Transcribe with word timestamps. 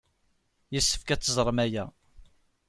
Yessefk 0.73 1.09
ad 1.09 1.21
teẓrem 1.21 1.59
aya. 1.65 1.85